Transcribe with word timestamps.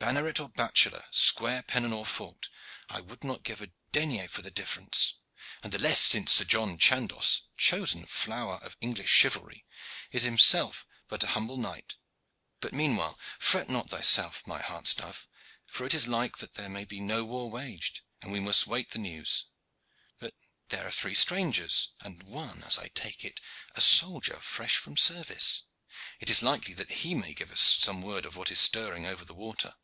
Banneret 0.00 0.40
or 0.40 0.48
bachelor, 0.48 1.04
square 1.10 1.62
pennon 1.62 1.92
or 1.92 2.06
forked, 2.06 2.48
I 2.88 3.02
would 3.02 3.22
not 3.22 3.42
give 3.44 3.60
a 3.60 3.70
denier 3.92 4.28
for 4.28 4.40
the 4.40 4.50
difference, 4.50 5.18
and 5.62 5.72
the 5.74 5.78
less 5.78 6.00
since 6.00 6.32
Sir 6.32 6.44
John 6.44 6.78
Chandos, 6.78 7.42
chosen 7.58 8.06
flower 8.06 8.56
of 8.64 8.78
English 8.80 9.10
chivalry, 9.10 9.66
is 10.10 10.22
himself 10.22 10.86
but 11.06 11.22
a 11.22 11.26
humble 11.28 11.58
knight. 11.58 11.96
But 12.60 12.72
meanwhile 12.72 13.18
fret 13.38 13.68
not 13.68 13.90
thyself, 13.90 14.44
my 14.46 14.62
heart's 14.62 14.94
dove, 14.94 15.28
for 15.66 15.84
it 15.84 15.92
is 15.92 16.08
like 16.08 16.38
that 16.38 16.54
there 16.54 16.70
may 16.70 16.86
be 16.86 16.98
no 16.98 17.22
war 17.26 17.50
waged, 17.50 18.00
and 18.22 18.32
we 18.32 18.40
must 18.40 18.64
await 18.64 18.90
the 18.92 18.98
news. 18.98 19.44
But 20.18 20.32
here 20.70 20.86
are 20.88 20.90
three 20.90 21.14
strangers, 21.14 21.90
and 22.00 22.22
one, 22.22 22.64
as 22.64 22.78
I 22.78 22.88
take 22.88 23.22
it, 23.22 23.38
a 23.74 23.82
soldier 23.82 24.40
fresh 24.40 24.76
from 24.78 24.96
service. 24.96 25.64
It 26.20 26.30
is 26.30 26.42
likely 26.42 26.72
that 26.74 27.04
he 27.04 27.14
may 27.14 27.34
give 27.34 27.52
us 27.52 27.86
word 27.86 28.24
of 28.24 28.34
what 28.34 28.50
is 28.50 28.58
stirring 28.58 29.04
over 29.04 29.26
the 29.26 29.34
water." 29.34 29.74